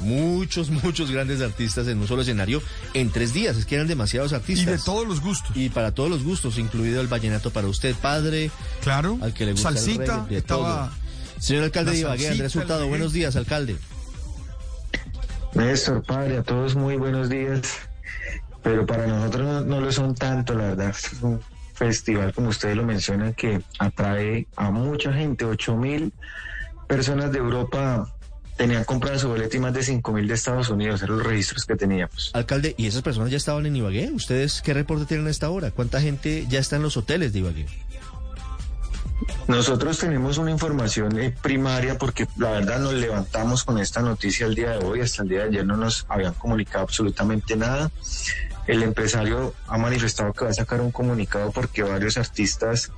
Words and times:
Muchos, 0.00 0.70
muchos 0.70 1.10
grandes 1.10 1.40
artistas 1.42 1.86
en 1.88 1.98
un 1.98 2.06
solo 2.08 2.22
escenario 2.22 2.62
en 2.94 3.10
tres 3.10 3.32
días. 3.32 3.56
Es 3.56 3.66
que 3.66 3.74
eran 3.76 3.86
demasiados 3.86 4.32
Y 4.32 4.34
artistas. 4.34 4.66
de 4.66 4.78
todos 4.78 5.06
los 5.06 5.20
gustos. 5.20 5.56
Y 5.56 5.68
para 5.68 5.92
todos 5.92 6.08
los 6.10 6.22
gustos, 6.24 6.58
incluido 6.58 7.00
el 7.00 7.06
vallenato 7.08 7.50
para 7.50 7.66
usted, 7.68 7.94
padre, 7.96 8.50
Claro. 8.82 9.18
al 9.22 9.34
que 9.34 9.44
le 9.46 9.52
gusta 9.52 9.68
el 9.70 9.76
Salsita, 9.78 10.22
reggae, 10.24 10.38
estaba. 10.38 10.88
todo. 10.90 11.10
Señor 11.40 11.64
alcalde 11.64 11.92
de 11.92 11.98
Ibagué, 11.98 12.28
Andrés 12.28 12.54
el 12.54 12.60
Hurtado, 12.62 12.86
buenos 12.88 13.12
días, 13.12 13.34
alcalde. 13.36 13.76
Néstor, 15.54 16.02
padre, 16.04 16.38
a 16.38 16.42
todos 16.42 16.76
muy 16.76 16.96
buenos 16.96 17.28
días, 17.28 17.62
pero 18.62 18.86
para 18.86 19.06
nosotros 19.06 19.42
no, 19.46 19.60
no 19.62 19.80
lo 19.80 19.90
son 19.90 20.14
tanto, 20.14 20.54
la 20.54 20.64
verdad. 20.68 20.90
Es 20.90 21.12
un 21.22 21.40
festival, 21.74 22.32
como 22.34 22.48
ustedes 22.50 22.76
lo 22.76 22.84
mencionan, 22.84 23.34
que 23.34 23.60
atrae 23.78 24.46
a 24.56 24.70
mucha 24.70 25.12
gente, 25.12 25.44
8 25.44 25.76
mil 25.76 26.12
personas 26.86 27.32
de 27.32 27.38
Europa 27.38 28.12
tenían 28.56 28.84
comprado 28.84 29.18
su 29.18 29.28
boleto 29.28 29.56
y 29.56 29.60
más 29.60 29.72
de 29.72 29.82
5 29.82 30.12
mil 30.12 30.28
de 30.28 30.34
Estados 30.34 30.68
Unidos, 30.68 31.02
eran 31.02 31.18
los 31.18 31.26
registros 31.26 31.64
que 31.64 31.76
teníamos. 31.76 32.30
Alcalde, 32.34 32.74
¿y 32.76 32.86
esas 32.86 33.02
personas 33.02 33.30
ya 33.30 33.36
estaban 33.36 33.66
en 33.66 33.76
Ibagué? 33.76 34.10
¿Ustedes 34.12 34.62
qué 34.62 34.74
reporte 34.74 35.06
tienen 35.06 35.26
a 35.26 35.30
esta 35.30 35.50
hora? 35.50 35.70
¿Cuánta 35.70 36.00
gente 36.00 36.46
ya 36.48 36.58
está 36.58 36.76
en 36.76 36.82
los 36.82 36.96
hoteles 36.96 37.32
de 37.32 37.40
Ibagué? 37.40 37.66
Nosotros 39.48 39.98
tenemos 39.98 40.38
una 40.38 40.50
información 40.50 41.18
eh, 41.18 41.34
primaria 41.42 41.98
porque 41.98 42.26
la 42.36 42.50
verdad 42.50 42.80
nos 42.80 42.94
levantamos 42.94 43.64
con 43.64 43.78
esta 43.78 44.00
noticia 44.00 44.46
el 44.46 44.54
día 44.54 44.70
de 44.70 44.84
hoy, 44.84 45.00
hasta 45.00 45.22
el 45.22 45.28
día 45.28 45.40
de 45.40 45.44
ayer 45.48 45.66
no 45.66 45.76
nos 45.76 46.06
habían 46.08 46.34
comunicado 46.34 46.84
absolutamente 46.84 47.56
nada. 47.56 47.90
El 48.66 48.82
empresario 48.82 49.54
ha 49.66 49.78
manifestado 49.78 50.32
que 50.32 50.44
va 50.44 50.50
a 50.50 50.54
sacar 50.54 50.80
un 50.80 50.92
comunicado 50.92 51.50
porque 51.50 51.82
varios 51.82 52.16
artistas 52.16 52.92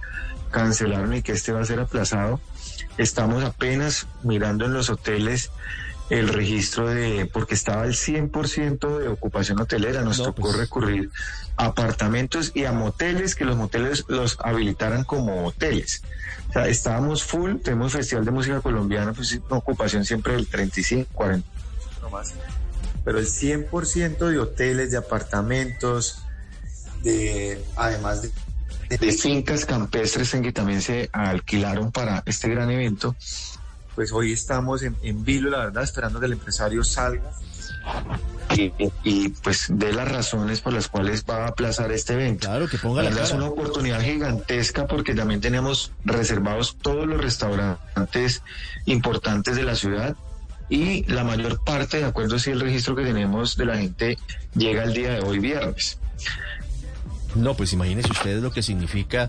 cancelaron 0.51 1.15
y 1.15 1.23
que 1.23 1.33
este 1.33 1.53
va 1.53 1.61
a 1.61 1.65
ser 1.65 1.81
aplazado. 1.81 2.41
Estamos 2.99 3.43
apenas 3.43 4.07
mirando 4.23 4.67
en 4.67 4.75
los 4.75 4.91
hoteles 4.91 5.51
el 6.11 6.29
registro 6.29 6.89
de, 6.89 7.25
porque 7.33 7.55
estaba 7.55 7.85
el 7.85 7.95
100% 7.95 8.99
de 8.99 9.09
ocupación 9.09 9.59
hotelera, 9.61 10.03
nos 10.03 10.19
No, 10.19 10.25
tocó 10.27 10.43
pues. 10.43 10.57
recurrir 10.57 11.11
a 11.57 11.67
apartamentos 11.67 12.53
y 12.55 12.67
a 12.67 12.73
moteles, 12.73 13.35
que 13.35 13.47
los 13.47 13.57
moteles 13.57 14.05
los 14.09 14.37
habilitaran 14.43 15.05
como 15.05 15.47
hoteles. 15.47 16.03
O 16.51 16.53
sea, 16.53 16.69
estábamos 16.69 17.23
full, 17.25 17.57
tenemos 17.63 17.93
Festival 17.93 18.27
de 18.27 18.31
Música 18.31 18.61
Colombiana, 18.61 19.15
pues 19.15 19.33
una 19.49 19.57
ocupación 19.57 20.05
siempre 20.05 20.35
del 20.35 20.47
35, 20.49 21.09
40. 21.15 21.49
no 22.03 22.11
más. 22.11 22.35
Pero 23.05 23.19
el 23.19 23.27
100% 23.27 24.28
de 24.28 24.39
hoteles, 24.39 24.91
de 24.91 24.97
apartamentos, 24.97 26.19
de 27.03 27.62
además 27.77 28.22
de, 28.22 28.31
de 28.97 29.12
fincas 29.12 29.64
campestres 29.64 30.33
en 30.34 30.42
que 30.42 30.53
también 30.53 30.83
se 30.83 31.08
alquilaron 31.12 31.91
para 31.91 32.23
este 32.27 32.48
gran 32.48 32.70
evento. 32.70 33.17
pues 33.95 34.12
hoy 34.12 34.33
estamos 34.33 34.83
en, 34.83 34.97
en 35.03 35.25
vilo, 35.25 35.50
la 35.50 35.58
verdad, 35.58 35.83
esperando 35.83 36.20
que 36.20 36.27
el 36.27 36.33
empresario 36.33 36.84
salga. 36.84 37.33
Y, 38.56 38.73
y, 39.03 39.28
pues 39.30 39.67
de 39.70 39.92
las 39.92 40.06
razones 40.08 40.61
por 40.61 40.73
las 40.75 40.86
cuales 40.86 41.25
va 41.28 41.47
a 41.47 41.48
aplazar 41.48 41.91
este 41.91 42.12
evento. 42.12 42.47
Claro, 42.47 42.69
que 42.69 42.77
ponga 42.78 43.03
La 43.03 43.08
verdad 43.08 43.25
es 43.25 43.30
cara. 43.30 43.42
una 43.42 43.50
oportunidad 43.50 44.01
gigantesca 44.02 44.86
porque 44.86 45.14
también 45.14 45.41
tenemos 45.41 45.91
reservados 46.05 46.77
todos 46.80 47.07
los 47.07 47.20
restaurantes 47.20 48.42
importantes 48.85 49.57
de 49.57 49.62
la 49.64 49.74
ciudad 49.74 50.14
y 50.73 51.05
la 51.05 51.23
mayor 51.23 51.63
parte, 51.63 51.99
de 51.99 52.07
acuerdo 52.07 52.39
si 52.39 52.51
el 52.51 52.59
registro 52.61 52.97
que 52.97 53.05
tenemos 53.05 53.59
de 53.59 53.67
la 53.67 53.77
gente, 53.77 54.17
llega 54.55 54.85
el 54.85 54.95
día 54.95 55.11
de 55.11 55.21
hoy 55.21 55.39
viernes. 55.39 55.99
No, 57.35 57.55
pues 57.55 57.75
imagínese 57.75 58.11
ustedes 58.11 58.43
lo 58.43 58.53
que 58.53 58.63
significa 58.63 59.29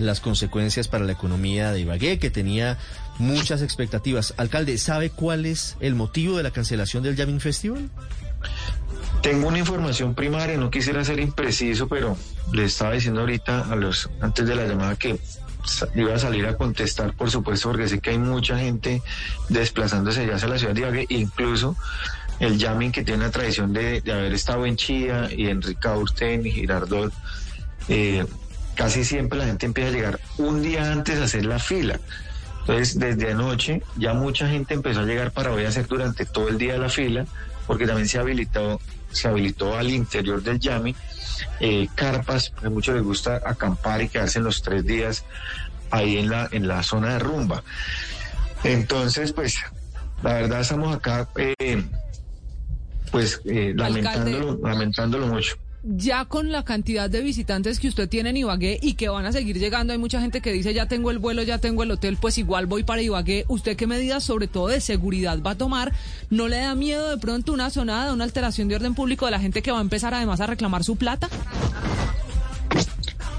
las 0.00 0.18
consecuencias 0.18 0.88
para 0.88 1.04
la 1.04 1.12
economía 1.12 1.70
de 1.70 1.82
Ibagué, 1.82 2.18
que 2.18 2.30
tenía 2.30 2.78
muchas 3.18 3.62
expectativas. 3.62 4.34
Alcalde, 4.38 4.76
¿sabe 4.76 5.10
cuál 5.10 5.46
es 5.46 5.76
el 5.78 5.94
motivo 5.94 6.36
de 6.36 6.42
la 6.42 6.50
cancelación 6.50 7.04
del 7.04 7.14
Jamming 7.14 7.38
Festival? 7.38 7.88
Tengo 9.22 9.46
una 9.46 9.60
información 9.60 10.16
primaria, 10.16 10.56
no 10.56 10.68
quisiera 10.68 11.04
ser 11.04 11.20
impreciso, 11.20 11.86
pero 11.86 12.16
le 12.52 12.64
estaba 12.64 12.94
diciendo 12.94 13.20
ahorita 13.20 13.70
a 13.70 13.76
los 13.76 14.10
antes 14.20 14.48
de 14.48 14.56
la 14.56 14.66
llamada 14.66 14.96
que 14.96 15.16
iba 15.94 16.14
a 16.14 16.18
salir 16.18 16.46
a 16.46 16.56
contestar, 16.56 17.14
por 17.14 17.30
supuesto, 17.30 17.70
porque 17.70 17.88
sé 17.88 18.00
que 18.00 18.10
hay 18.10 18.18
mucha 18.18 18.58
gente 18.58 19.02
desplazándose 19.48 20.26
ya 20.26 20.36
hacia 20.36 20.48
la 20.48 20.58
ciudad 20.58 20.74
de 20.74 20.80
Ibagué, 20.80 21.06
incluso 21.08 21.76
el 22.40 22.58
jamming 22.58 22.92
que 22.92 23.04
tiene 23.04 23.24
la 23.24 23.30
tradición 23.30 23.72
de, 23.72 24.02
haber 24.10 24.32
estado 24.32 24.66
en 24.66 24.76
Chía 24.76 25.28
y 25.34 25.46
en 25.46 25.62
Ricaurte, 25.62 26.34
y 26.34 26.50
Girardot, 26.50 27.12
eh, 27.88 28.24
casi 28.74 29.04
siempre 29.04 29.38
la 29.38 29.46
gente 29.46 29.66
empieza 29.66 29.90
a 29.90 29.92
llegar 29.92 30.20
un 30.38 30.62
día 30.62 30.90
antes 30.90 31.18
a 31.20 31.24
hacer 31.24 31.44
la 31.44 31.58
fila. 31.58 32.00
Entonces, 32.60 32.98
desde 32.98 33.32
anoche 33.32 33.82
ya 33.96 34.14
mucha 34.14 34.48
gente 34.48 34.74
empezó 34.74 35.00
a 35.00 35.04
llegar 35.04 35.32
para 35.32 35.52
hoy 35.52 35.64
a 35.64 35.68
hacer 35.68 35.86
durante 35.86 36.24
todo 36.24 36.48
el 36.48 36.58
día 36.58 36.78
la 36.78 36.88
fila, 36.88 37.26
porque 37.66 37.86
también 37.86 38.08
se 38.08 38.18
habilitó, 38.18 38.80
se 39.12 39.28
habilitó 39.28 39.76
al 39.76 39.90
interior 39.90 40.42
del 40.42 40.58
Yami 40.58 40.94
eh, 41.60 41.88
carpas, 41.94 42.50
porque 42.50 42.66
a 42.66 42.70
muchos 42.70 42.94
les 42.94 43.04
gusta 43.04 43.40
acampar 43.44 44.02
y 44.02 44.08
quedarse 44.08 44.38
en 44.38 44.44
los 44.44 44.62
tres 44.62 44.84
días 44.84 45.24
ahí 45.90 46.18
en 46.18 46.28
la, 46.28 46.48
en 46.50 46.66
la 46.66 46.82
zona 46.82 47.14
de 47.14 47.18
rumba. 47.18 47.62
Entonces, 48.64 49.32
pues, 49.32 49.58
la 50.22 50.34
verdad 50.34 50.60
estamos 50.60 50.94
acá, 50.94 51.28
eh, 51.36 51.84
pues, 53.10 53.40
eh, 53.44 53.72
lamentándolo, 53.76 54.58
lamentándolo 54.62 55.26
mucho. 55.26 55.56
Ya 55.84 56.26
con 56.26 56.52
la 56.52 56.64
cantidad 56.64 57.10
de 57.10 57.22
visitantes 57.22 57.80
que 57.80 57.88
usted 57.88 58.08
tiene 58.08 58.30
en 58.30 58.36
Ibagué 58.36 58.78
y 58.80 58.94
que 58.94 59.08
van 59.08 59.26
a 59.26 59.32
seguir 59.32 59.58
llegando, 59.58 59.92
hay 59.92 59.98
mucha 59.98 60.20
gente 60.20 60.40
que 60.40 60.52
dice 60.52 60.72
ya 60.72 60.86
tengo 60.86 61.10
el 61.10 61.18
vuelo, 61.18 61.42
ya 61.42 61.58
tengo 61.58 61.82
el 61.82 61.90
hotel, 61.90 62.18
pues 62.20 62.38
igual 62.38 62.66
voy 62.66 62.84
para 62.84 63.02
Ibagué. 63.02 63.44
¿Usted 63.48 63.76
qué 63.76 63.88
medidas, 63.88 64.22
sobre 64.22 64.46
todo 64.46 64.68
de 64.68 64.80
seguridad, 64.80 65.42
va 65.44 65.52
a 65.52 65.54
tomar? 65.56 65.92
¿No 66.30 66.46
le 66.46 66.58
da 66.58 66.76
miedo 66.76 67.10
de 67.10 67.18
pronto 67.18 67.52
una 67.52 67.68
sonada, 67.70 68.12
una 68.12 68.22
alteración 68.22 68.68
de 68.68 68.76
orden 68.76 68.94
público 68.94 69.24
de 69.24 69.32
la 69.32 69.40
gente 69.40 69.60
que 69.60 69.72
va 69.72 69.78
a 69.78 69.82
empezar 69.82 70.14
además 70.14 70.40
a 70.40 70.46
reclamar 70.46 70.84
su 70.84 70.94
plata? 70.94 71.28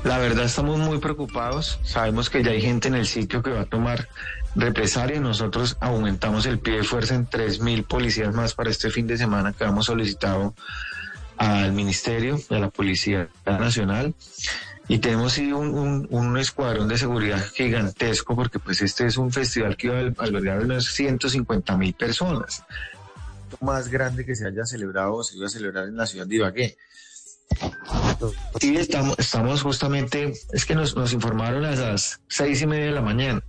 La 0.04 0.18
verdad 0.18 0.44
estamos 0.44 0.78
muy 0.80 0.98
preocupados. 0.98 1.80
Sabemos 1.84 2.30
que 2.30 2.44
ya 2.44 2.52
hay 2.52 2.62
gente 2.62 2.90
en 2.90 2.96
el 2.96 3.06
sitio 3.06 3.42
que 3.42 3.52
va 3.52 3.62
a 3.62 3.66
tomar 3.66 4.10
represalia. 4.54 5.22
Nosotros 5.22 5.78
aumentamos 5.80 6.46
el 6.46 6.60
pie 6.60 6.76
de 6.76 6.84
fuerza 6.84 7.16
en 7.16 7.26
3.000 7.26 7.86
policías 7.86 8.36
más 8.36 8.54
para 8.54 8.70
este 8.70 8.92
fin 8.92 9.08
de 9.08 9.18
semana 9.18 9.54
que 9.54 9.64
hemos 9.64 9.86
solicitado 9.86 10.54
al 11.38 11.72
Ministerio 11.74 12.40
de 12.50 12.60
la 12.60 12.70
Policía 12.70 13.30
Nacional. 13.46 14.14
Y 14.88 14.98
tenemos 15.00 15.34
sí 15.34 15.52
un, 15.54 15.74
un- 15.74 16.08
un 16.10 16.38
escuadrón 16.38 16.88
de 16.90 16.98
seguridad 16.98 17.42
gigantesco 17.54 18.36
porque 18.36 18.60
pues 18.60 18.82
este 18.82 19.06
es 19.08 19.16
un 19.18 19.32
festival 19.32 19.78
que 19.78 19.90
va 19.90 20.00
a 20.00 20.24
albergar 20.26 20.60
unas 20.60 20.86
150 20.86 21.78
mil 21.78 21.94
personas. 21.94 22.64
más 23.62 23.88
grande 23.88 24.26
que 24.26 24.36
se 24.36 24.46
haya 24.48 24.66
celebrado 24.66 25.16
o 25.16 25.24
se 25.24 25.38
iba 25.38 25.46
a 25.46 25.50
celebrar 25.50 25.88
en 25.88 25.96
la 25.96 26.06
ciudad 26.06 26.28
de 26.28 26.36
Ibagué. 26.36 26.78
Sí, 28.60 28.76
estamos, 28.78 29.18
estamos 29.20 29.62
justamente, 29.62 30.34
es 30.52 30.66
que 30.66 30.76
nos, 30.76 30.96
nos 30.96 31.14
informaron 31.14 31.64
a 31.66 31.72
las 31.76 32.20
seis 32.28 32.62
y 32.62 32.68
media 32.68 32.86
de 32.86 32.92
la 32.92 33.02
mañana 33.02 33.42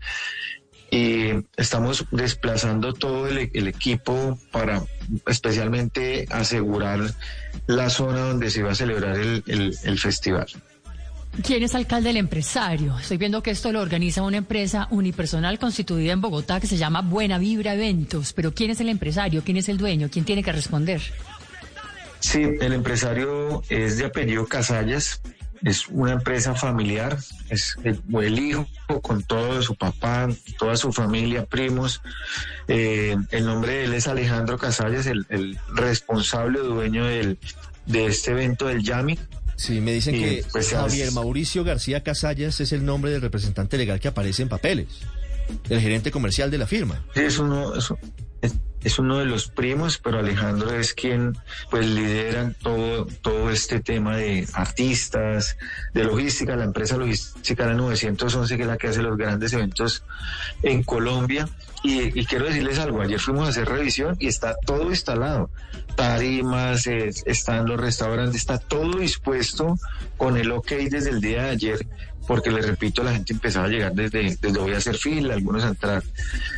y 0.94 1.44
estamos 1.56 2.06
desplazando 2.12 2.92
todo 2.92 3.26
el, 3.26 3.50
el 3.52 3.66
equipo 3.66 4.38
para 4.52 4.82
especialmente 5.26 6.26
asegurar 6.30 7.00
la 7.66 7.90
zona 7.90 8.20
donde 8.20 8.48
se 8.50 8.62
va 8.62 8.72
a 8.72 8.74
celebrar 8.74 9.16
el, 9.18 9.42
el- 9.46 9.76
el 9.82 9.98
festival. 9.98 10.46
¿Quién 11.42 11.64
es 11.64 11.74
alcalde 11.74 12.10
del 12.10 12.18
empresario? 12.18 12.96
Estoy 12.96 13.16
viendo 13.16 13.42
que 13.42 13.50
esto 13.50 13.72
lo 13.72 13.80
organiza 13.80 14.22
una 14.22 14.36
empresa 14.36 14.86
unipersonal 14.92 15.58
constituida 15.58 16.12
en 16.12 16.20
Bogotá 16.20 16.60
que 16.60 16.68
se 16.68 16.76
llama 16.76 17.00
Buena 17.02 17.38
Vibra 17.38 17.74
Eventos. 17.74 18.32
Pero 18.32 18.54
¿quién 18.54 18.70
es 18.70 18.78
el 18.80 18.88
empresario? 18.88 19.42
¿Quién 19.44 19.56
es 19.56 19.68
el 19.68 19.76
dueño? 19.76 20.08
¿Quién 20.12 20.24
tiene 20.24 20.44
que 20.44 20.52
responder? 20.52 21.02
Sí, 22.20 22.40
el 22.60 22.72
empresario 22.72 23.62
es 23.68 23.98
de 23.98 24.04
apellido 24.06 24.46
Casallas, 24.46 25.20
es 25.62 25.88
una 25.88 26.12
empresa 26.12 26.54
familiar, 26.54 27.18
es 27.48 27.76
el, 27.84 28.00
el 28.22 28.38
hijo 28.38 28.66
con 29.02 29.22
todo 29.22 29.62
su 29.62 29.74
papá, 29.76 30.28
toda 30.58 30.76
su 30.76 30.92
familia, 30.92 31.44
primos. 31.46 32.00
Eh, 32.68 33.16
el 33.30 33.46
nombre 33.46 33.72
de 33.72 33.84
él 33.84 33.94
es 33.94 34.06
Alejandro 34.08 34.58
Casallas, 34.58 35.06
el, 35.06 35.26
el 35.28 35.58
responsable 35.74 36.60
o 36.60 36.64
dueño 36.64 37.04
del, 37.06 37.38
de 37.86 38.06
este 38.06 38.32
evento 38.32 38.66
del 38.66 38.82
Yami. 38.82 39.18
Sí, 39.56 39.80
me 39.80 39.92
dicen 39.92 40.16
Y, 40.16 40.20
que 40.20 40.44
pues, 40.50 40.70
Javier 40.70 41.08
es- 41.08 41.14
Mauricio 41.14 41.62
García 41.64 42.02
Casallas 42.02 42.60
es 42.60 42.72
el 42.72 42.84
nombre 42.84 43.10
del 43.12 43.20
representante 43.20 43.76
legal 43.78 44.00
que 44.00 44.08
aparece 44.08 44.42
en 44.42 44.48
papeles, 44.48 44.88
el 45.70 45.80
gerente 45.80 46.10
comercial 46.10 46.50
de 46.50 46.58
la 46.58 46.66
firma. 46.66 47.04
Sí, 47.14 47.20
es 47.20 47.38
uno, 47.38 47.74
es, 47.76 47.88
es- 48.84 48.92
es 48.92 48.98
uno 48.98 49.18
de 49.18 49.24
los 49.24 49.48
primos, 49.48 49.98
pero 49.98 50.18
Alejandro 50.18 50.70
es 50.74 50.94
quien 50.94 51.36
pues 51.70 51.86
lidera 51.86 52.52
todo, 52.62 53.06
todo 53.22 53.50
este 53.50 53.80
tema 53.80 54.16
de 54.16 54.46
artistas, 54.52 55.56
de 55.92 56.04
logística, 56.04 56.56
la 56.56 56.64
empresa 56.64 56.96
logística 56.96 57.66
la 57.66 57.74
911, 57.74 58.56
que 58.56 58.62
es 58.62 58.68
la 58.68 58.76
que 58.76 58.88
hace 58.88 59.02
los 59.02 59.16
grandes 59.16 59.52
eventos 59.52 60.04
en 60.62 60.82
Colombia. 60.82 61.48
Y, 61.82 62.24
quiero 62.24 62.46
decirles 62.46 62.78
algo, 62.78 63.02
ayer 63.02 63.20
fuimos 63.20 63.46
a 63.46 63.50
hacer 63.50 63.68
revisión 63.68 64.16
y 64.18 64.28
está 64.28 64.54
todo 64.64 64.88
instalado. 64.88 65.50
Tarimas, 65.96 66.86
están 66.86 67.66
los 67.66 67.78
restaurantes, 67.78 68.36
está 68.36 68.58
todo 68.58 68.98
dispuesto 68.98 69.76
con 70.16 70.36
el 70.36 70.50
ok 70.52 70.68
desde 70.90 71.10
el 71.10 71.20
día 71.20 71.42
de 71.44 71.50
ayer 71.50 71.86
porque 72.26 72.50
les 72.50 72.66
repito, 72.66 73.02
la 73.02 73.12
gente 73.12 73.32
empezaba 73.32 73.66
a 73.66 73.68
llegar 73.68 73.92
desde, 73.92 74.36
desde 74.40 74.58
voy 74.58 74.72
a 74.72 74.78
hacer 74.78 74.96
fila, 74.96 75.34
algunos 75.34 75.64
a 75.64 75.68
entrar 75.68 76.02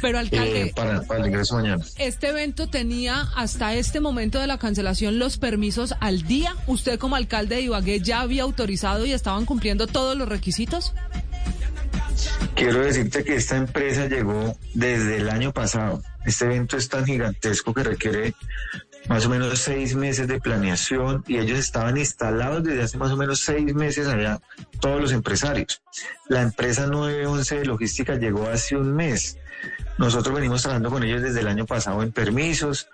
Pero, 0.00 0.18
alcalde, 0.18 0.62
eh, 0.62 0.72
para, 0.74 1.02
para, 1.02 1.20
el 1.20 1.26
ingreso 1.26 1.56
mañana. 1.56 1.84
Este 1.96 2.28
evento 2.28 2.68
tenía 2.68 3.28
hasta 3.34 3.74
este 3.74 4.00
momento 4.00 4.38
de 4.38 4.46
la 4.46 4.58
cancelación 4.58 5.18
los 5.18 5.38
permisos 5.38 5.94
al 6.00 6.22
día. 6.22 6.54
¿Usted 6.66 6.98
como 6.98 7.16
alcalde 7.16 7.56
de 7.56 7.62
Ibagué 7.62 8.00
ya 8.00 8.20
había 8.20 8.44
autorizado 8.44 9.06
y 9.06 9.12
estaban 9.12 9.44
cumpliendo 9.44 9.86
todos 9.86 10.16
los 10.16 10.28
requisitos? 10.28 10.94
Quiero 12.54 12.80
decirte 12.80 13.24
que 13.24 13.36
esta 13.36 13.56
empresa 13.56 14.08
llegó 14.08 14.56
desde 14.72 15.18
el 15.18 15.28
año 15.28 15.52
pasado. 15.52 16.02
Este 16.24 16.46
evento 16.46 16.76
es 16.76 16.88
tan 16.88 17.04
gigantesco 17.04 17.74
que 17.74 17.84
requiere 17.84 18.34
más 19.08 19.26
o 19.26 19.28
menos 19.28 19.58
seis 19.58 19.94
meses 19.94 20.26
de 20.26 20.40
planeación 20.40 21.24
y 21.26 21.38
ellos 21.38 21.58
estaban 21.58 21.96
instalados 21.96 22.64
desde 22.64 22.82
hace 22.82 22.98
más 22.98 23.12
o 23.12 23.16
menos 23.16 23.40
seis 23.40 23.74
meses 23.74 24.08
allá, 24.08 24.40
todos 24.80 25.00
los 25.00 25.12
empresarios. 25.12 25.82
La 26.28 26.42
empresa 26.42 26.86
911 26.86 27.58
de 27.58 27.64
logística 27.66 28.16
llegó 28.16 28.48
hace 28.48 28.76
un 28.76 28.94
mes. 28.94 29.38
Nosotros 29.98 30.34
venimos 30.34 30.62
trabajando 30.62 30.90
con 30.90 31.02
ellos 31.04 31.22
desde 31.22 31.40
el 31.40 31.48
año 31.48 31.66
pasado 31.66 32.02
en 32.02 32.12
permisos, 32.12 32.88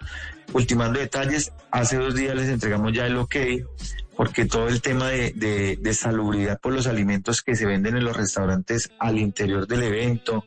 ultimando 0.52 1.00
detalles. 1.00 1.52
Hace 1.70 1.96
dos 1.96 2.14
días 2.14 2.36
les 2.36 2.48
entregamos 2.48 2.92
ya 2.92 3.06
el 3.06 3.16
ok, 3.16 3.36
porque 4.16 4.44
todo 4.44 4.68
el 4.68 4.80
tema 4.82 5.08
de, 5.08 5.32
de, 5.80 5.94
salubridad 5.94 6.60
por 6.60 6.72
los 6.72 6.86
alimentos 6.86 7.42
que 7.42 7.56
se 7.56 7.66
venden 7.66 7.96
en 7.96 8.04
los 8.04 8.16
restaurantes 8.16 8.90
al 8.98 9.18
interior 9.18 9.66
del 9.66 9.82
evento, 9.82 10.46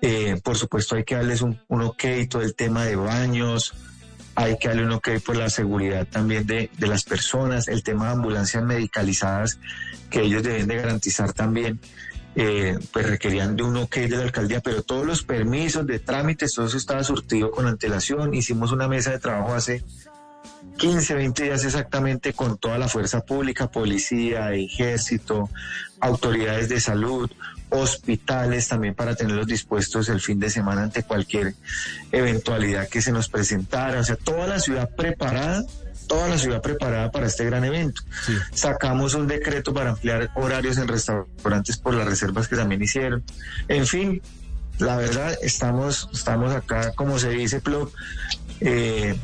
eh, 0.00 0.40
por 0.42 0.56
supuesto 0.56 0.96
hay 0.96 1.04
que 1.04 1.16
darles 1.16 1.42
un, 1.42 1.60
un 1.68 1.82
ok, 1.82 2.04
todo 2.30 2.42
el 2.42 2.54
tema 2.54 2.84
de 2.84 2.96
baños, 2.96 3.74
hay 4.34 4.58
que 4.58 4.68
darle 4.68 4.84
un 4.84 4.92
ok 4.92 5.10
por 5.24 5.36
la 5.36 5.48
seguridad 5.48 6.06
también 6.06 6.46
de, 6.46 6.70
las 6.78 7.04
personas, 7.04 7.68
el 7.68 7.82
tema 7.82 8.06
de 8.06 8.12
ambulancias 8.12 8.62
medicalizadas 8.62 9.58
que 10.10 10.22
ellos 10.22 10.42
deben 10.42 10.66
de 10.66 10.76
garantizar 10.76 11.32
también, 11.32 11.80
eh, 12.36 12.78
pues 12.92 13.08
requerían 13.08 13.56
de 13.56 13.62
un 13.62 13.76
ok 13.76 13.94
de 13.96 14.16
la 14.16 14.22
alcaldía, 14.24 14.60
pero 14.60 14.82
todos 14.82 15.06
los 15.06 15.22
permisos 15.22 15.86
de 15.86 16.00
trámites, 16.00 16.54
todo 16.54 16.66
eso 16.66 16.76
estaba 16.76 17.04
surtido 17.04 17.50
con 17.50 17.66
antelación. 17.66 18.34
Hicimos 18.34 18.72
una 18.72 18.88
mesa 18.88 19.12
de 19.12 19.20
trabajo 19.20 19.54
hace 19.54 19.84
15, 20.78 21.14
20 21.14 21.44
días 21.44 21.64
exactamente 21.64 22.32
con 22.32 22.58
toda 22.58 22.78
la 22.78 22.88
fuerza 22.88 23.20
pública, 23.20 23.70
policía, 23.70 24.52
ejército, 24.52 25.48
autoridades 26.00 26.68
de 26.68 26.80
salud, 26.80 27.30
hospitales 27.74 28.68
también 28.68 28.94
para 28.94 29.16
tenerlos 29.16 29.46
dispuestos 29.46 30.08
el 30.08 30.20
fin 30.20 30.38
de 30.38 30.48
semana 30.48 30.82
ante 30.84 31.02
cualquier 31.02 31.54
eventualidad 32.12 32.88
que 32.88 33.02
se 33.02 33.10
nos 33.10 33.28
presentara. 33.28 34.00
O 34.00 34.04
sea, 34.04 34.16
toda 34.16 34.46
la 34.46 34.60
ciudad 34.60 34.88
preparada, 34.94 35.64
toda 36.06 36.28
la 36.28 36.38
ciudad 36.38 36.62
preparada 36.62 37.10
para 37.10 37.26
este 37.26 37.44
gran 37.44 37.64
evento. 37.64 38.02
Sacamos 38.52 39.14
un 39.14 39.26
decreto 39.26 39.74
para 39.74 39.90
ampliar 39.90 40.30
horarios 40.36 40.78
en 40.78 40.86
restaurantes 40.86 41.76
por 41.76 41.94
las 41.94 42.06
reservas 42.06 42.46
que 42.46 42.56
también 42.56 42.80
hicieron. 42.80 43.24
En 43.66 43.86
fin, 43.86 44.22
la 44.78 44.96
verdad, 44.96 45.36
estamos, 45.42 46.08
estamos 46.12 46.54
acá, 46.54 46.92
como 46.92 47.18
se 47.18 47.30
dice, 47.30 47.60
Plop, 47.60 47.92
eh, 48.60 49.16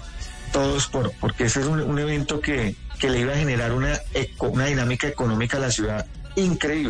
todos 0.53 0.88
por, 0.88 1.12
porque 1.20 1.44
ese 1.44 1.61
es 1.61 1.67
un, 1.67 1.99
evento 1.99 2.41
que, 2.41 2.75
que, 2.99 3.11
le 3.11 3.20
iba 3.20 3.32
a 3.32 3.37
generar 3.37 3.73
una, 3.73 4.00
una 4.41 4.67
dinámica 4.67 5.06
económica 5.06 5.58
a 5.58 5.61
la 5.61 5.70
ciudad 5.70 6.06
increíble. 6.35 6.89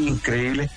Increíble 0.00 0.70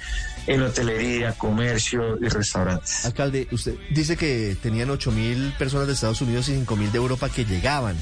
en 0.48 0.62
hotelería, 0.62 1.34
comercio 1.34 2.18
y 2.22 2.28
restaurantes. 2.28 3.06
Alcalde, 3.06 3.48
usted 3.52 3.76
dice 3.92 4.18
que 4.18 4.58
tenían 4.62 4.90
8 4.90 5.12
mil 5.12 5.54
personas 5.58 5.88
de 5.88 5.94
Estados 5.94 6.22
Unidos 6.22 6.50
y 6.50 6.56
5 6.56 6.76
mil 6.76 6.92
de 6.92 6.98
Europa 6.98 7.30
que 7.30 7.46
llegaban. 7.46 7.96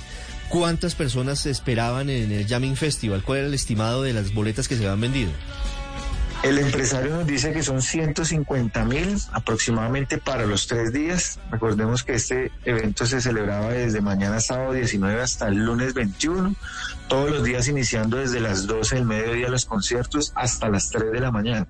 ¿Cuántas 0.50 0.95
personas 0.95 1.39
se 1.39 1.50
esperaban 1.50 2.09
en 2.09 2.31
el 2.31 2.47
Jamming 2.47 2.75
Festival? 2.75 3.23
¿Cuál 3.23 3.39
era 3.39 3.47
el 3.47 3.53
estimado 3.53 4.03
de 4.03 4.13
las 4.13 4.33
boletas 4.33 4.68
que 4.68 4.75
se 4.75 4.83
habían 4.83 5.00
vendido? 5.00 5.31
El 6.44 6.58
empresario 6.58 7.12
nos 7.12 7.28
dice 7.28 7.54
que 7.54 7.62
son 7.62 7.84
150 7.84 8.84
mil 8.86 9.16
aproximadamente 9.32 10.18
para 10.18 10.48
los 10.48 10.66
tres 10.66 10.92
días. 10.92 11.40
Recordemos 11.52 12.04
que 12.04 12.16
este 12.16 12.52
evento 12.66 13.06
se 13.06 13.22
celebraba 13.22 13.70
desde 13.70 14.02
mañana 14.02 14.40
sábado 14.40 14.74
19 14.74 15.22
hasta 15.22 15.50
el 15.50 15.64
lunes 15.64 15.94
21, 15.94 16.56
todos 17.08 17.30
los 17.30 17.44
días 17.44 17.68
iniciando 17.68 18.18
desde 18.18 18.40
las 18.40 18.66
12 18.66 18.96
del 18.96 19.06
mediodía 19.06 19.50
los 19.50 19.66
conciertos 19.66 20.34
hasta 20.36 20.68
las 20.70 20.90
3 20.90 21.12
de 21.12 21.20
la 21.20 21.30
mañana. 21.32 21.68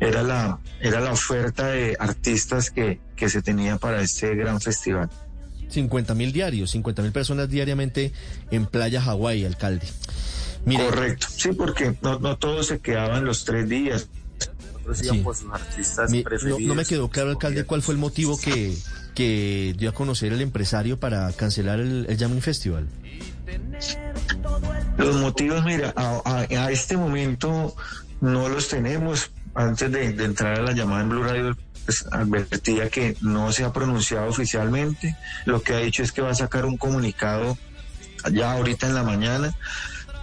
Era 0.00 0.24
la, 0.24 0.58
era 0.80 0.98
la 0.98 1.12
oferta 1.12 1.68
de 1.68 1.96
artistas 2.00 2.72
que, 2.72 3.00
que 3.14 3.28
se 3.28 3.42
tenía 3.42 3.78
para 3.78 4.02
este 4.02 4.34
gran 4.34 4.60
festival. 4.60 5.08
50 5.68 6.14
mil 6.14 6.32
diarios, 6.32 6.72
50 6.72 7.00
mil 7.00 7.12
personas 7.12 7.48
diariamente 7.48 8.12
en 8.50 8.66
Playa 8.66 9.00
Hawái, 9.00 9.44
alcalde. 9.44 9.86
Correcto, 10.64 11.26
sí, 11.30 11.52
porque 11.52 11.94
no, 12.00 12.18
no 12.18 12.36
todos 12.38 12.68
se 12.68 12.78
quedaban 12.80 13.24
los 13.24 13.44
tres 13.44 13.68
días. 13.68 14.08
sus 14.84 15.44
artistas 15.52 16.10
no, 16.10 16.74
me 16.74 16.84
quedó 16.84 17.08
claro, 17.10 17.30
alcalde, 17.30 17.64
cuál 17.64 17.82
fue 17.82 17.94
el 17.94 18.00
motivo 18.00 18.38
que, 18.38 18.74
que 19.14 19.74
dio 19.76 19.90
a 19.90 19.92
conocer 19.92 20.32
el 20.32 20.40
empresario 20.40 20.98
para 20.98 21.30
cancelar 21.32 21.80
el, 21.80 22.06
el 22.08 22.42
Festival. 22.42 22.88
Los 24.96 25.16
motivos, 25.16 25.64
mira, 25.64 25.92
a, 25.96 26.70
este 26.70 26.96
momento 26.96 27.74
no 28.20 28.48
los 28.48 28.68
tenemos. 28.68 29.30
Antes 29.56 29.92
de, 29.92 30.12
de, 30.12 30.24
entrar 30.24 30.58
a 30.58 30.62
la 30.62 30.72
llamada 30.72 31.02
en 31.02 31.08
Blue 31.10 31.22
Radio, 31.22 31.56
pues, 31.84 32.04
advertía 32.10 32.88
que 32.88 33.16
no 33.20 33.52
se 33.52 33.62
ha 33.62 33.72
pronunciado 33.72 34.26
oficialmente. 34.28 35.16
Lo 35.44 35.62
que 35.62 35.74
ha 35.74 35.78
dicho 35.78 36.02
es 36.02 36.10
que 36.10 36.22
va 36.22 36.30
a 36.30 36.34
sacar 36.34 36.64
un 36.64 36.76
comunicado 36.76 37.56
ya 38.32 38.52
ahorita 38.52 38.88
en 38.88 38.94
la 38.94 39.04
mañana 39.04 39.54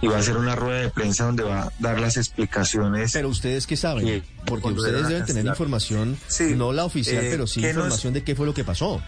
y 0.02 0.08
va 0.08 0.16
a 0.16 0.18
hacer 0.18 0.36
una 0.36 0.54
rueda 0.54 0.80
de 0.80 0.90
prensa 0.90 1.24
donde 1.24 1.44
va 1.44 1.62
a 1.62 1.72
dar 1.78 1.98
las 1.98 2.18
explicaciones. 2.18 3.12
Pero 3.12 3.30
ustedes 3.30 3.66
qué 3.66 3.78
saben, 3.78 4.22
porque 4.44 4.68
ustedes 4.68 5.08
deben 5.08 5.24
tener 5.24 5.46
información, 5.46 6.18
no 6.56 6.72
la 6.72 6.84
oficial, 6.84 7.24
eh, 7.24 7.28
pero 7.30 7.46
sí 7.46 7.64
información 7.66 8.12
de 8.12 8.22
qué 8.22 8.34
fue 8.34 8.44
lo 8.44 8.52
que 8.52 8.64
pasó. 8.64 9.02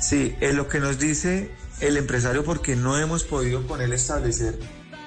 Sí, 0.00 0.34
es 0.40 0.54
lo 0.54 0.68
que 0.68 0.80
nos 0.80 0.98
dice 0.98 1.50
el 1.80 1.96
empresario 1.96 2.44
porque 2.44 2.76
no 2.76 2.98
hemos 2.98 3.24
podido 3.24 3.66
con 3.66 3.80
él 3.80 3.94
establecer 3.94 4.58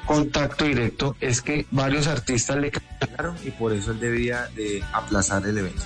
contacto 0.10 0.66
directo 0.66 1.16
es 1.22 1.44
que 1.44 1.68
varios 1.70 2.08
artistas 2.08 2.58
le 2.58 2.72
cancelaron 2.72 3.36
y 3.46 3.52
por 3.52 3.74
eso 3.74 3.92
él 3.92 4.00
debía 4.00 4.50
de 4.56 4.84
aplazar 4.92 5.46
el 5.46 5.56
evento. 5.56 5.84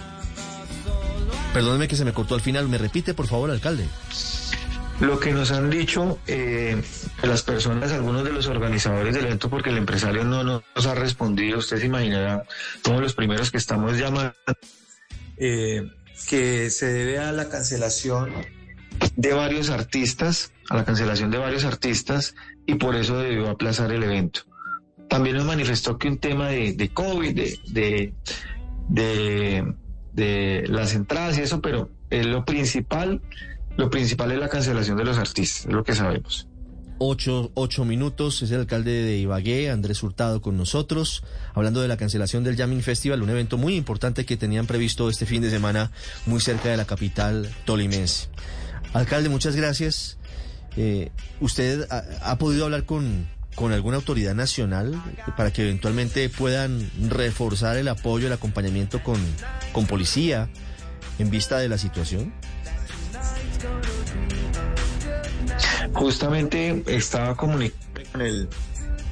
Perdóneme 1.53 1.89
que 1.89 1.97
se 1.97 2.05
me 2.05 2.13
cortó 2.13 2.35
al 2.35 2.39
final, 2.39 2.69
me 2.69 2.77
repite 2.77 3.13
por 3.13 3.27
favor, 3.27 3.51
alcalde. 3.51 3.85
Lo 5.03 5.19
que 5.19 5.33
nos 5.33 5.51
han 5.51 5.69
dicho 5.69 6.17
eh, 6.27 6.81
las 7.23 7.41
personas, 7.41 7.91
algunos 7.91 8.23
de 8.23 8.31
los 8.31 8.47
organizadores 8.47 9.13
del 9.13 9.25
evento, 9.25 9.49
porque 9.49 9.69
el 9.69 9.77
empresario 9.77 10.23
no 10.23 10.45
nos 10.45 10.85
ha 10.85 10.95
respondido, 10.95 11.57
usted 11.57 11.77
se 11.77 11.87
imaginará, 11.87 12.45
somos 12.85 13.01
los 13.01 13.13
primeros 13.13 13.51
que 13.51 13.57
estamos 13.57 13.97
llamando, 13.97 14.33
eh, 15.35 15.91
que 16.29 16.69
se 16.69 16.85
debe 16.85 17.19
a 17.19 17.33
la 17.33 17.49
cancelación 17.49 18.31
de 19.17 19.33
varios 19.33 19.69
artistas, 19.69 20.53
a 20.69 20.77
la 20.77 20.85
cancelación 20.85 21.31
de 21.31 21.37
varios 21.37 21.65
artistas, 21.65 22.33
y 22.65 22.75
por 22.75 22.95
eso 22.95 23.17
debió 23.17 23.49
aplazar 23.49 23.91
el 23.91 24.03
evento. 24.03 24.43
También 25.09 25.35
nos 25.35 25.45
manifestó 25.45 25.97
que 25.97 26.07
un 26.07 26.17
tema 26.17 26.47
de, 26.47 26.91
COVID, 26.93 27.35
de, 27.35 27.59
de, 27.67 28.13
de, 28.87 29.73
de 30.13 30.63
las 30.69 30.95
entradas 30.95 31.37
y 31.37 31.41
eso, 31.41 31.61
pero 31.61 31.89
es 32.09 32.25
lo 32.25 32.45
principal 32.45 33.21
lo 33.77 33.89
principal 33.89 34.31
es 34.31 34.39
la 34.39 34.49
cancelación 34.49 34.97
de 34.97 35.05
los 35.05 35.17
artistas, 35.17 35.65
es 35.65 35.71
lo 35.71 35.83
que 35.83 35.95
sabemos. 35.95 36.47
Ocho, 36.99 37.51
ocho, 37.55 37.85
minutos, 37.85 38.41
es 38.43 38.51
el 38.51 38.61
alcalde 38.61 38.91
de 38.91 39.17
Ibagué, 39.17 39.69
Andrés 39.71 40.03
Hurtado, 40.03 40.41
con 40.41 40.55
nosotros, 40.57 41.23
hablando 41.53 41.81
de 41.81 41.87
la 41.87 41.97
cancelación 41.97 42.43
del 42.43 42.55
Jamming 42.55 42.83
Festival, 42.83 43.21
un 43.21 43.29
evento 43.29 43.57
muy 43.57 43.75
importante 43.75 44.25
que 44.25 44.37
tenían 44.37 44.67
previsto 44.67 45.09
este 45.09 45.25
fin 45.25 45.41
de 45.41 45.49
semana 45.49 45.91
muy 46.25 46.39
cerca 46.39 46.69
de 46.69 46.77
la 46.77 46.85
capital 46.85 47.49
tolimense. 47.65 48.29
Alcalde, 48.93 49.29
muchas 49.29 49.55
gracias. 49.55 50.17
Eh, 50.77 51.11
¿Usted 51.41 51.87
ha, 51.89 52.31
ha 52.31 52.37
podido 52.37 52.65
hablar 52.65 52.85
con, 52.85 53.27
con 53.55 53.71
alguna 53.71 53.97
autoridad 53.97 54.35
nacional 54.35 55.01
para 55.35 55.51
que 55.51 55.63
eventualmente 55.63 56.29
puedan 56.29 56.89
reforzar 57.09 57.75
el 57.77 57.87
apoyo, 57.87 58.27
el 58.27 58.33
acompañamiento 58.33 59.03
con, 59.03 59.19
con 59.71 59.87
policía 59.87 60.47
en 61.19 61.29
vista 61.29 61.57
de 61.57 61.69
la 61.69 61.77
situación? 61.77 62.33
Justamente 65.93 66.83
estaba 66.87 67.35
comunicando 67.35 68.01
con 68.11 68.21
el, 68.21 68.49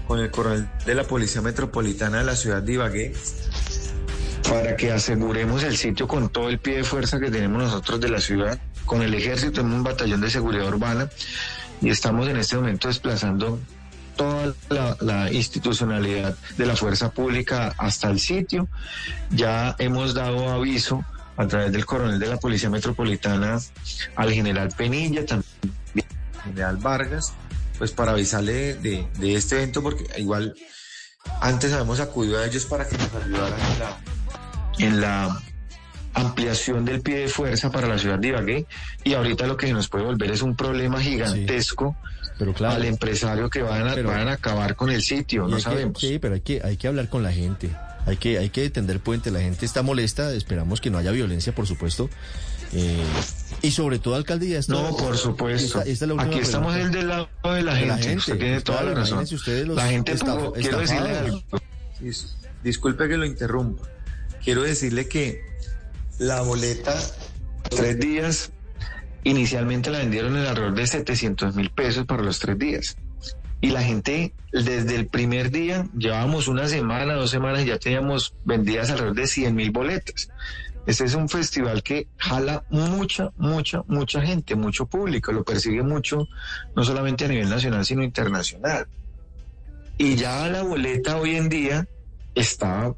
con 0.07 0.19
el 0.19 0.31
coronel 0.31 0.67
de 0.85 0.95
la 0.95 1.03
Policía 1.03 1.41
Metropolitana 1.41 2.19
de 2.19 2.25
la 2.25 2.35
ciudad 2.35 2.61
de 2.61 2.73
Ibagué 2.73 3.13
para 4.49 4.75
que 4.75 4.91
aseguremos 4.91 5.63
el 5.63 5.77
sitio 5.77 6.07
con 6.07 6.29
todo 6.29 6.49
el 6.49 6.59
pie 6.59 6.77
de 6.77 6.83
fuerza 6.83 7.19
que 7.19 7.31
tenemos 7.31 7.63
nosotros 7.63 8.01
de 8.01 8.09
la 8.09 8.19
ciudad. 8.19 8.59
Con 8.85 9.01
el 9.01 9.13
ejército 9.13 9.53
tenemos 9.53 9.77
un 9.77 9.83
batallón 9.83 10.19
de 10.19 10.29
seguridad 10.29 10.67
urbana 10.67 11.09
y 11.81 11.89
estamos 11.89 12.27
en 12.27 12.37
este 12.37 12.57
momento 12.57 12.87
desplazando 12.89 13.59
toda 14.17 14.53
la, 14.69 14.97
la, 14.99 15.31
institucionalidad 15.31 16.35
de 16.57 16.65
la 16.65 16.75
fuerza 16.75 17.11
pública 17.11 17.73
hasta 17.77 18.09
el 18.09 18.19
sitio. 18.19 18.67
Ya 19.29 19.75
hemos 19.79 20.13
dado 20.13 20.49
aviso 20.49 21.05
a 21.37 21.47
través 21.47 21.71
del 21.71 21.85
coronel 21.85 22.19
de 22.19 22.27
la 22.27 22.37
Policía 22.37 22.69
Metropolitana 22.69 23.59
al 24.15 24.31
general 24.31 24.69
Penilla, 24.75 25.25
también 25.25 26.00
general 26.43 26.77
Vargas, 26.77 27.33
pues 27.77 27.91
para 27.91 28.11
avisarle 28.11 28.75
de, 28.75 29.07
de, 29.17 29.35
este 29.35 29.55
evento, 29.55 29.81
porque 29.81 30.05
igual 30.19 30.55
antes 31.39 31.71
habíamos 31.73 31.99
acudido 31.99 32.39
a 32.39 32.45
ellos 32.45 32.65
para 32.65 32.87
que 32.87 32.97
nos 32.97 33.13
ayudaran 33.13 33.59
en 33.59 33.79
la, 33.79 33.97
en 34.77 35.01
la 35.01 35.41
ampliación 36.13 36.85
del 36.85 37.01
pie 37.01 37.19
de 37.19 37.27
fuerza 37.27 37.71
para 37.71 37.87
la 37.87 37.97
ciudad 37.97 38.19
de 38.19 38.29
Ibagué. 38.29 38.65
Y 39.03 39.13
ahorita 39.13 39.47
lo 39.47 39.57
que 39.57 39.71
nos 39.73 39.87
puede 39.87 40.05
volver 40.05 40.31
es 40.31 40.41
un 40.41 40.55
problema 40.55 40.99
gigantesco 41.01 41.95
sí, 41.99 42.31
pero 42.37 42.53
claro, 42.53 42.75
al 42.75 42.85
empresario 42.85 43.49
que 43.49 43.61
van 43.61 43.87
a, 43.87 43.93
pero, 43.93 44.09
van 44.09 44.27
a 44.27 44.33
acabar 44.33 44.75
con 44.75 44.89
el 44.89 45.01
sitio, 45.01 45.47
no 45.47 45.59
sabemos. 45.59 45.99
Que, 45.99 46.07
sí, 46.07 46.19
pero 46.19 46.35
hay 46.35 46.41
que, 46.41 46.61
hay 46.63 46.77
que 46.77 46.87
hablar 46.87 47.09
con 47.09 47.23
la 47.23 47.31
gente, 47.31 47.69
hay 48.05 48.17
que, 48.17 48.39
hay 48.39 48.49
que 48.49 48.69
tender 48.69 48.99
puente, 48.99 49.31
la 49.31 49.41
gente 49.41 49.65
está 49.65 49.81
molesta, 49.81 50.33
esperamos 50.33 50.81
que 50.81 50.89
no 50.89 50.97
haya 50.97 51.11
violencia, 51.11 51.53
por 51.53 51.67
supuesto. 51.67 52.09
Eh, 52.73 53.03
y 53.61 53.71
sobre 53.71 53.99
todo, 53.99 54.15
alcalde, 54.15 54.47
ya 54.49 54.59
está. 54.59 54.73
No, 54.73 54.95
por 54.95 55.17
supuesto. 55.17 55.79
Esta, 55.79 55.89
esta 55.89 56.05
es 56.05 56.11
la 56.11 56.23
Aquí 56.23 56.39
estamos 56.39 56.75
el 56.75 56.91
del 56.91 57.09
lado 57.09 57.29
de 57.43 57.61
la, 57.63 57.75
de 57.75 57.85
la 57.85 57.97
gente. 57.97 58.17
Usted 58.17 58.37
tiene 58.37 58.61
toda 58.61 58.83
la 58.83 58.93
razón. 58.93 59.25
Los 59.29 59.75
la 59.75 59.87
gente, 59.87 60.15
pudo, 60.15 60.53
quiero 60.53 60.79
decirle 60.79 61.17
algo. 61.17 61.41
Disculpe 62.63 63.07
que 63.07 63.17
lo 63.17 63.25
interrumpa. 63.25 63.87
Quiero 64.43 64.63
decirle 64.63 65.07
que 65.07 65.41
la 66.17 66.41
boleta, 66.41 66.95
tres 67.69 67.99
días, 67.99 68.51
inicialmente 69.23 69.89
la 69.89 69.99
vendieron 69.99 70.37
en 70.37 70.45
alrededor 70.45 70.75
de 70.75 70.87
700 70.87 71.55
mil 71.55 71.69
pesos 71.69 72.05
para 72.05 72.23
los 72.23 72.39
tres 72.39 72.57
días. 72.57 72.97
Y 73.59 73.69
la 73.69 73.83
gente, 73.83 74.33
desde 74.51 74.95
el 74.95 75.05
primer 75.05 75.51
día, 75.51 75.87
llevábamos 75.95 76.47
una 76.47 76.67
semana, 76.67 77.13
dos 77.13 77.29
semanas 77.29 77.61
y 77.61 77.65
ya 77.65 77.77
teníamos 77.77 78.33
vendidas 78.43 78.89
alrededor 78.89 79.15
de 79.15 79.27
100 79.27 79.55
mil 79.55 79.69
boletas. 79.69 80.29
Este 80.85 81.05
es 81.05 81.13
un 81.13 81.29
festival 81.29 81.83
que 81.83 82.07
jala 82.17 82.63
mucha, 82.69 83.31
mucha, 83.37 83.83
mucha 83.87 84.21
gente, 84.21 84.55
mucho 84.55 84.85
público, 84.87 85.31
lo 85.31 85.43
persigue 85.43 85.83
mucho, 85.83 86.27
no 86.75 86.83
solamente 86.83 87.25
a 87.25 87.27
nivel 87.27 87.49
nacional, 87.49 87.85
sino 87.85 88.03
internacional. 88.03 88.87
Y 89.97 90.15
ya 90.15 90.47
la 90.49 90.63
boleta 90.63 91.17
hoy 91.17 91.35
en 91.35 91.49
día 91.49 91.87
está 92.33 92.93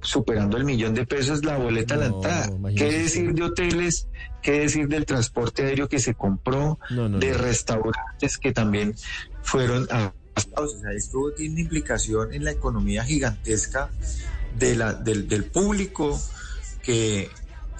superando 0.00 0.56
el 0.56 0.64
millón 0.64 0.94
de 0.94 1.06
pesos 1.06 1.44
la 1.44 1.56
boleta 1.56 1.96
no, 1.96 2.00
a 2.00 2.04
la 2.04 2.14
entrada. 2.14 2.50
¿Qué 2.76 2.92
decir 2.92 3.34
de 3.34 3.42
hoteles? 3.42 4.06
¿Qué 4.42 4.60
decir 4.60 4.86
del 4.86 5.04
transporte 5.06 5.64
aéreo 5.64 5.88
que 5.88 5.98
se 5.98 6.14
compró? 6.14 6.78
No, 6.90 7.08
no, 7.08 7.18
de 7.18 7.34
restaurantes 7.34 8.38
que 8.38 8.52
también 8.52 8.94
fueron 9.42 9.88
a... 9.90 10.12
O 10.56 10.68
sea, 10.68 10.92
esto 10.92 11.32
tiene 11.36 11.54
una 11.54 11.60
implicación 11.62 12.32
en 12.32 12.44
la 12.44 12.52
economía 12.52 13.02
gigantesca 13.04 13.90
de 14.58 14.76
la, 14.76 14.92
del, 14.92 15.26
del 15.26 15.44
público 15.44 16.20
que, 16.84 17.30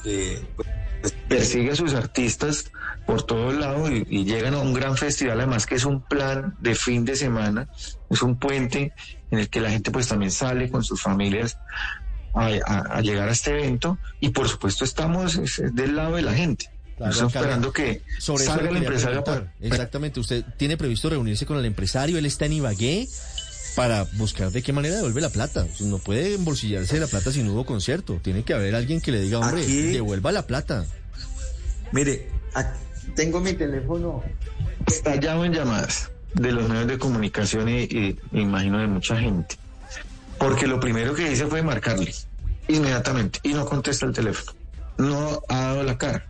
que 0.02 0.40
pues, 0.56 1.14
persigue 1.28 1.72
a 1.72 1.76
sus 1.76 1.94
artistas 1.94 2.70
por 3.06 3.22
todos 3.22 3.54
lados 3.54 3.90
y, 3.90 4.06
y, 4.08 4.24
llegan 4.24 4.54
a 4.54 4.58
un 4.58 4.72
gran 4.72 4.96
festival, 4.96 5.38
además 5.38 5.66
que 5.66 5.74
es 5.74 5.84
un 5.84 6.00
plan 6.00 6.56
de 6.60 6.74
fin 6.74 7.04
de 7.04 7.16
semana, 7.16 7.68
es 8.10 8.22
un 8.22 8.38
puente 8.38 8.92
en 9.30 9.38
el 9.38 9.50
que 9.50 9.60
la 9.60 9.70
gente 9.70 9.90
pues 9.90 10.08
también 10.08 10.30
sale 10.30 10.70
con 10.70 10.82
sus 10.82 11.02
familias 11.02 11.58
a, 12.34 12.46
a, 12.66 12.78
a 12.96 13.00
llegar 13.02 13.28
a 13.28 13.32
este 13.32 13.50
evento 13.50 13.98
y 14.20 14.30
por 14.30 14.48
supuesto 14.48 14.84
estamos 14.84 15.40
del 15.74 15.96
lado 15.96 16.16
de 16.16 16.22
la 16.22 16.34
gente. 16.34 16.70
Claro, 16.96 17.10
Estamos 17.10 17.34
esperando 17.34 17.72
que 17.72 18.02
sobre 18.20 18.44
salga 18.44 18.70
el 18.70 18.76
empresario. 18.76 19.24
Para... 19.24 19.52
Exactamente, 19.60 20.20
usted 20.20 20.44
tiene 20.56 20.76
previsto 20.76 21.10
reunirse 21.10 21.44
con 21.44 21.58
el 21.58 21.64
empresario, 21.64 22.18
él 22.18 22.26
está 22.26 22.46
en 22.46 22.54
Ibagué 22.54 23.08
para 23.74 24.04
buscar 24.14 24.50
de 24.50 24.62
qué 24.62 24.72
manera 24.72 24.96
devuelve 24.96 25.20
la 25.20 25.30
plata. 25.30 25.66
No 25.80 25.98
puede 25.98 26.34
embolsillarse 26.34 26.98
la 27.00 27.06
plata 27.06 27.32
si 27.32 27.42
no 27.42 27.52
hubo 27.52 27.66
concierto. 27.66 28.18
Tiene 28.22 28.44
que 28.44 28.54
haber 28.54 28.74
alguien 28.74 29.00
que 29.00 29.12
le 29.12 29.20
diga, 29.20 29.38
hombre, 29.40 29.62
Aquí... 29.62 29.92
devuelva 29.92 30.32
la 30.32 30.46
plata. 30.46 30.84
Mire, 31.92 32.28
tengo 33.14 33.40
mi 33.40 33.52
teléfono. 33.54 34.22
Estallado 34.86 35.44
en 35.44 35.52
llamadas 35.52 36.10
de 36.34 36.52
los 36.52 36.68
medios 36.68 36.86
de 36.88 36.98
comunicación 36.98 37.68
y, 37.68 37.82
y, 37.82 38.18
y 38.32 38.40
imagino 38.40 38.78
de 38.78 38.86
mucha 38.86 39.16
gente. 39.16 39.56
Porque 40.38 40.66
lo 40.66 40.78
primero 40.80 41.14
que 41.14 41.32
hice 41.32 41.46
fue 41.46 41.62
marcarle 41.62 42.14
inmediatamente 42.68 43.40
y 43.42 43.54
no 43.54 43.64
contesta 43.64 44.06
el 44.06 44.12
teléfono. 44.12 44.52
No 44.98 45.42
ha 45.48 45.60
dado 45.60 45.82
la 45.82 45.96
cara. 45.98 46.26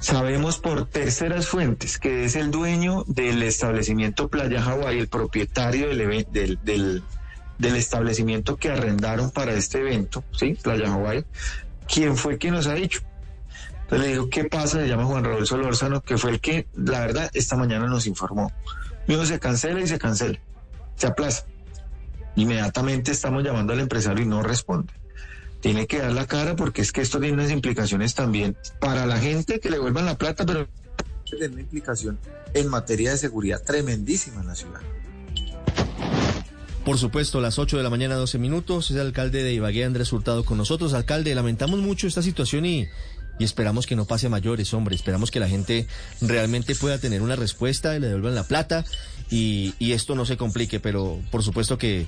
Sabemos 0.00 0.58
por 0.58 0.86
terceras 0.86 1.48
fuentes 1.48 1.98
que 1.98 2.24
es 2.24 2.36
el 2.36 2.50
dueño 2.50 3.04
del 3.08 3.42
establecimiento 3.42 4.28
Playa 4.28 4.62
Hawái, 4.62 4.98
el 4.98 5.08
propietario 5.08 5.88
del, 5.88 6.58
del, 6.62 7.76
establecimiento 7.76 8.56
que 8.56 8.70
arrendaron 8.70 9.30
para 9.30 9.54
este 9.54 9.80
evento, 9.80 10.22
¿sí? 10.30 10.56
Playa 10.62 10.88
Hawái, 10.88 11.24
quien 11.92 12.16
fue 12.16 12.38
quien 12.38 12.54
nos 12.54 12.68
ha 12.68 12.74
dicho. 12.74 13.00
Entonces 13.82 14.06
le 14.06 14.12
digo, 14.12 14.30
¿qué 14.30 14.44
pasa? 14.44 14.80
Se 14.80 14.86
llama 14.86 15.04
Juan 15.04 15.24
Raúl 15.24 15.46
Solórzano, 15.46 16.00
que 16.00 16.16
fue 16.16 16.30
el 16.30 16.40
que, 16.40 16.68
la 16.74 17.00
verdad, 17.00 17.30
esta 17.34 17.56
mañana 17.56 17.86
nos 17.86 18.06
informó. 18.06 18.52
Dijo, 19.08 19.26
se 19.26 19.40
cancela 19.40 19.80
y 19.80 19.88
se 19.88 19.98
cancela, 19.98 20.38
se 20.94 21.06
aplaza. 21.08 21.44
Inmediatamente 22.36 23.10
estamos 23.10 23.42
llamando 23.42 23.72
al 23.72 23.80
empresario 23.80 24.22
y 24.22 24.28
no 24.28 24.42
responde 24.42 24.92
tiene 25.60 25.86
que 25.86 25.98
dar 25.98 26.12
la 26.12 26.26
cara 26.26 26.56
porque 26.56 26.82
es 26.82 26.92
que 26.92 27.00
esto 27.00 27.18
tiene 27.18 27.34
unas 27.34 27.50
implicaciones 27.50 28.14
también 28.14 28.56
para 28.80 29.06
la 29.06 29.18
gente 29.18 29.60
que 29.60 29.70
le 29.70 29.78
vuelvan 29.78 30.06
la 30.06 30.16
plata, 30.16 30.46
pero 30.46 30.68
tiene 31.24 31.48
una 31.48 31.60
implicación 31.60 32.18
en 32.54 32.68
materia 32.68 33.10
de 33.12 33.18
seguridad 33.18 33.62
tremendísima 33.62 34.40
en 34.40 34.46
la 34.46 34.54
ciudad. 34.54 34.80
Por 36.84 36.96
supuesto, 36.96 37.40
las 37.40 37.58
8 37.58 37.76
de 37.76 37.82
la 37.82 37.90
mañana, 37.90 38.14
12 38.14 38.38
minutos, 38.38 38.90
es 38.90 38.96
el 38.96 39.02
alcalde 39.02 39.42
de 39.42 39.52
Ibagué, 39.52 39.84
Andrés 39.84 40.10
Hurtado, 40.10 40.44
con 40.44 40.56
nosotros. 40.56 40.94
Alcalde, 40.94 41.34
lamentamos 41.34 41.80
mucho 41.80 42.06
esta 42.06 42.22
situación 42.22 42.64
y, 42.64 42.88
y 43.38 43.44
esperamos 43.44 43.86
que 43.86 43.94
no 43.94 44.06
pase 44.06 44.28
a 44.28 44.30
mayores, 44.30 44.72
hombre. 44.72 44.96
Esperamos 44.96 45.30
que 45.30 45.38
la 45.38 45.48
gente 45.48 45.86
realmente 46.22 46.74
pueda 46.74 46.96
tener 46.98 47.20
una 47.20 47.36
respuesta 47.36 47.94
y 47.94 48.00
le 48.00 48.06
devuelvan 48.06 48.34
la 48.34 48.44
plata 48.44 48.86
y, 49.30 49.74
y 49.78 49.92
esto 49.92 50.14
no 50.14 50.24
se 50.24 50.38
complique, 50.38 50.80
pero 50.80 51.20
por 51.30 51.42
supuesto 51.42 51.76
que, 51.76 52.06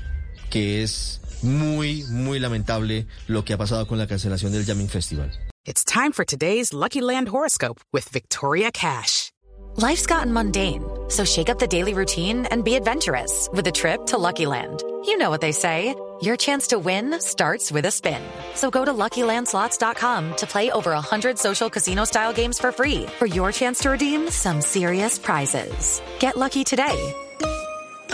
que 0.51 0.83
es 0.83 1.21
muy, 1.43 2.05
muy 2.11 2.39
lamentable 2.39 3.07
lo 3.29 3.45
que 3.45 3.55
ha 3.55 3.59
pasado 3.59 3.87
con 3.87 3.99
la 3.99 4.07
cancelación 4.07 4.53
del 4.53 4.65
Jamming 4.65 4.89
Festival. 4.89 5.31
It's 5.67 5.85
time 5.85 6.13
for 6.13 6.25
today's 6.25 6.73
Lucky 6.73 7.01
Land 7.01 7.29
horoscope 7.29 7.81
with 7.93 8.09
Victoria 8.09 8.71
Cash. 8.73 9.31
Life's 9.77 10.07
gotten 10.07 10.33
mundane, 10.33 10.83
so 11.09 11.25
shake 11.25 11.49
up 11.49 11.59
the 11.59 11.67
daily 11.67 11.95
routine 11.95 12.47
and 12.47 12.65
be 12.65 12.75
adventurous 12.75 13.49
with 13.53 13.67
a 13.67 13.73
trip 13.73 14.05
to 14.07 14.19
Lucky 14.19 14.47
Land. 14.47 14.83
You 15.05 15.17
know 15.17 15.31
what 15.31 15.41
they 15.41 15.53
say. 15.53 15.95
Your 16.23 16.37
chance 16.37 16.67
to 16.69 16.79
win 16.79 17.19
starts 17.21 17.73
with 17.73 17.87
a 17.87 17.91
spin. 17.91 18.21
So 18.55 18.71
go 18.71 18.85
to 18.85 18.93
LuckyLandSlots.com 18.93 20.37
to 20.37 20.47
play 20.47 20.71
over 20.71 20.91
100 20.91 21.39
social 21.39 21.71
casino-style 21.71 22.35
games 22.35 22.59
for 22.59 22.73
free 22.73 23.07
for 23.19 23.27
your 23.27 23.53
chance 23.53 23.81
to 23.81 23.91
redeem 23.91 24.29
some 24.29 24.61
serious 24.61 25.19
prizes. 25.19 26.03
Get 26.19 26.37
lucky 26.37 26.63
today 26.63 27.15